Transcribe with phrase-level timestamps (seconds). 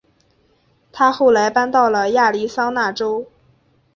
[0.91, 3.27] 她后来搬到了亚利桑那州。